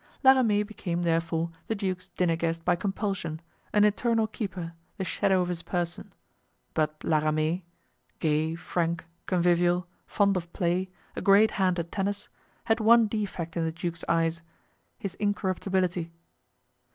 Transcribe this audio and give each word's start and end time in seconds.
La 0.23 0.31
Ramee 0.31 0.63
became, 0.63 1.03
therefore, 1.03 1.51
the 1.67 1.75
duke's 1.75 2.07
dinner 2.07 2.35
guest 2.35 2.65
by 2.65 2.75
compulsion—an 2.75 3.83
eternal 3.85 4.25
keeper, 4.25 4.73
the 4.97 5.03
shadow 5.03 5.41
of 5.41 5.47
his 5.47 5.61
person; 5.61 6.11
but 6.73 7.03
La 7.03 7.19
Ramee—gay, 7.19 8.55
frank, 8.55 9.05
convivial, 9.27 9.85
fond 10.07 10.35
of 10.37 10.51
play, 10.53 10.89
a 11.15 11.21
great 11.21 11.51
hand 11.51 11.77
at 11.77 11.91
tennis, 11.91 12.29
had 12.63 12.79
one 12.79 13.05
defect 13.05 13.55
in 13.55 13.63
the 13.63 13.71
duke's 13.71 14.03
eyes—his 14.09 15.13
incorruptibility. 15.19 16.11